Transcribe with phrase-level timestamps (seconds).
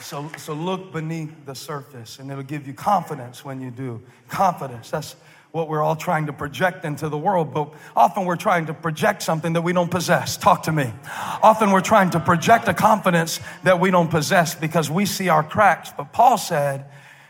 [0.00, 4.00] So, so look beneath the surface and it'll give you confidence when you do.
[4.28, 4.90] Confidence.
[4.90, 5.16] That's
[5.50, 9.22] what we're all trying to project into the world, but often we're trying to project
[9.22, 10.36] something that we don't possess.
[10.36, 10.92] Talk to me.
[11.42, 15.42] Often we're trying to project a confidence that we don't possess because we see our
[15.42, 15.90] cracks.
[15.96, 16.84] But Paul said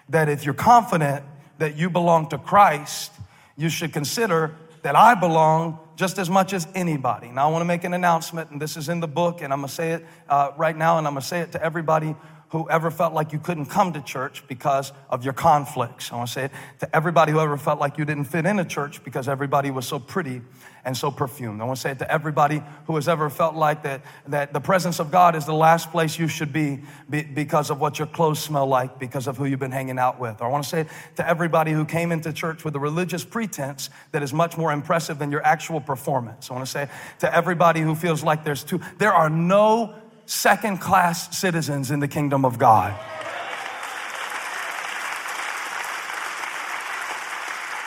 [0.09, 1.25] that if you're confident
[1.59, 3.13] that you belong to Christ,
[3.57, 7.29] you should consider that I belong just as much as anybody.
[7.29, 9.61] Now, I want to make an announcement, and this is in the book, and I'm
[9.61, 12.15] going to say it uh, right now, and I'm going to say it to everybody
[12.51, 16.11] who ever felt like you couldn't come to church because of your conflicts.
[16.11, 18.59] I want to say it to everybody who ever felt like you didn't fit in
[18.59, 20.41] a church because everybody was so pretty
[20.85, 21.61] and so perfumed.
[21.61, 24.61] I want to say it to everybody who has ever felt like that, that the
[24.61, 26.81] presence of God is the last place you should be,
[27.11, 30.19] be because of what your clothes smell like, because of who you've been hanging out
[30.19, 30.41] with.
[30.41, 33.25] Or I want to say it to everybody who came into church with a religious
[33.25, 36.51] pretense that is much more impressive than your actual performance.
[36.51, 39.95] I want to say it to everybody who feels like there's two, there are no
[40.29, 42.95] second class citizens in the kingdom of God.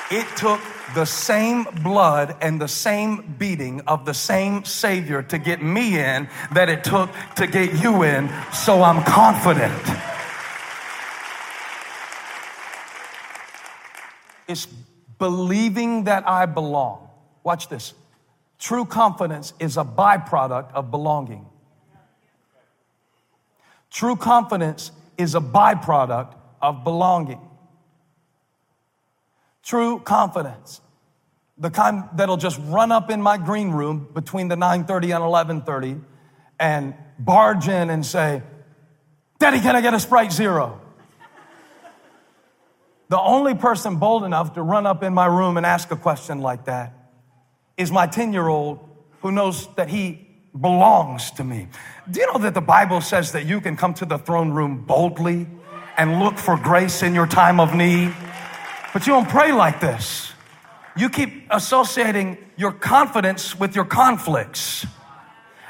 [0.09, 0.59] It took
[0.93, 6.27] the same blood and the same beating of the same Savior to get me in
[6.53, 9.71] that it took to get you in, so I'm confident.
[14.47, 14.65] It's
[15.17, 17.07] believing that I belong.
[17.43, 17.93] Watch this.
[18.59, 21.45] True confidence is a byproduct of belonging.
[23.91, 27.41] True confidence is a byproduct of belonging.
[29.63, 30.81] True confidence,
[31.57, 36.01] the kind that'll just run up in my green room between the 9:30 and 11:30
[36.59, 38.41] and barge in and say,
[39.39, 40.79] "Daddy, can I get a Sprite Zero?"
[43.09, 46.39] the only person bold enough to run up in my room and ask a question
[46.39, 46.93] like that
[47.75, 48.79] is my 10-year-old
[49.21, 51.67] who knows that he belongs to me.
[52.09, 54.83] Do you know that the Bible says that you can come to the throne room
[54.83, 55.47] boldly
[55.97, 58.13] and look for grace in your time of need?
[58.93, 60.33] But you don't pray like this.
[60.97, 64.85] You keep associating your confidence with your conflicts.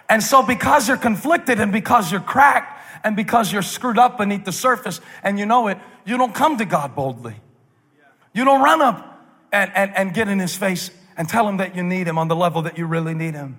[0.09, 4.45] And so, because you're conflicted and because you're cracked and because you're screwed up beneath
[4.45, 7.35] the surface and you know it, you don't come to God boldly.
[8.33, 11.75] You don't run up and, and, and get in His face and tell Him that
[11.75, 13.57] you need Him on the level that you really need Him.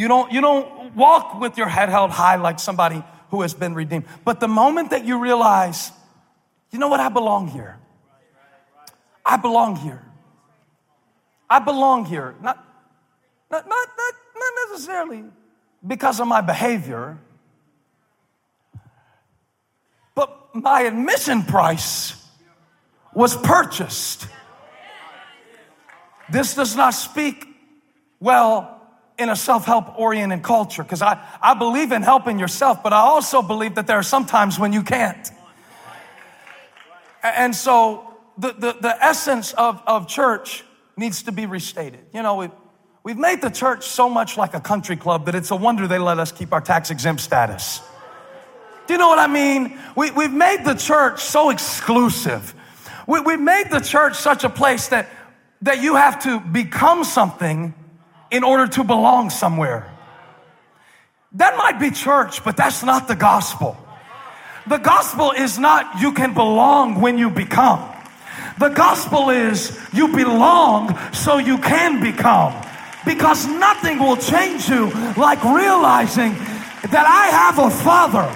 [0.00, 3.74] You don't, you don't walk with your head held high like somebody who has been
[3.74, 4.06] redeemed.
[4.24, 5.92] But the moment that you realize,
[6.70, 7.78] you know what, I belong here.
[9.26, 10.02] I belong here.
[11.50, 12.34] I belong here.
[12.40, 12.56] Not,
[13.50, 15.24] not, not, not, not necessarily
[15.86, 17.18] because of my behavior,
[20.14, 22.14] but my admission price
[23.12, 24.28] was purchased.
[26.30, 27.46] This does not speak
[28.18, 28.79] well
[29.20, 33.00] in a self help oriented culture because I, I believe in helping yourself, but I
[33.00, 35.30] also believe that there are some times when you can't.
[37.22, 40.64] And so the, the, the essence of, of church
[40.96, 42.00] needs to be restated.
[42.14, 42.50] You know, we've,
[43.02, 45.98] we've made the church so much like a country club that it's a wonder they
[45.98, 47.82] let us keep our tax exempt status.
[48.86, 49.78] Do you know what I mean?
[49.96, 52.54] We, we've made the church so exclusive.
[53.06, 55.08] We, we've made the church such a place that,
[55.62, 57.74] that you have to become something
[58.30, 59.90] in order to belong somewhere.
[61.32, 63.76] That might be church, but that's not the gospel.
[64.66, 67.88] The gospel is not you can belong when you become.
[68.58, 72.54] The gospel is you belong so you can become.
[73.06, 76.34] Because nothing will change you like realizing
[76.90, 78.28] that I have a father.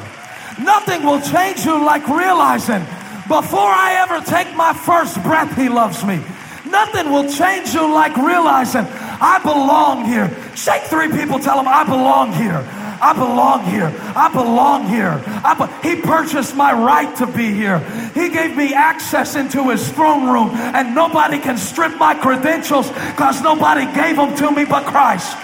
[0.62, 2.82] Nothing will change you like realizing
[3.28, 6.20] before I ever take my first breath, he loves me.
[6.66, 8.84] Nothing will change you like realizing
[9.20, 10.30] I belong here.
[10.56, 12.64] Shake three people, tell them, I belong here.
[13.00, 13.92] I belong here.
[14.16, 15.22] I belong here.
[15.26, 17.80] I be- he purchased my right to be here.
[18.14, 23.42] He gave me access into his throne room, and nobody can strip my credentials because
[23.42, 25.36] nobody gave them to me but Christ.